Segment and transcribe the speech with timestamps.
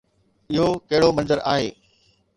[0.53, 1.69] اهو ڪهڙو منظر آهي؟